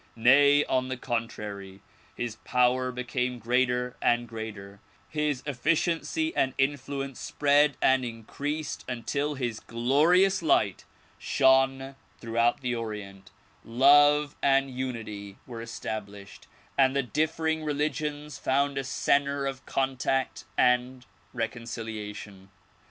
Nay, 0.15 0.65
on 0.65 0.87
the 0.87 0.97
contrary 0.97 1.79
his 2.15 2.37
power 2.37 2.91
became 2.91 3.37
greater 3.37 3.95
and 4.01 4.27
greater, 4.27 4.79
his 5.07 5.43
efficiency 5.45 6.35
and 6.35 6.55
influence 6.57 7.19
spread 7.19 7.77
and 7.83 8.03
increased 8.03 8.83
until 8.89 9.35
his 9.35 9.59
glorious 9.59 10.41
light 10.41 10.85
shone 11.19 11.95
throughout 12.19 12.61
the 12.61 12.73
Orient, 12.73 13.29
love 13.63 14.35
and 14.41 14.71
unity 14.71 15.37
were 15.45 15.61
established 15.61 16.47
and 16.79 16.95
the 16.95 17.03
differing 17.03 17.63
religions 17.63 18.39
found 18.39 18.79
a 18.79 18.83
center 18.83 19.45
of 19.45 19.63
contact 19.67 20.45
and 20.57 21.05
reconciliation. 21.31 22.49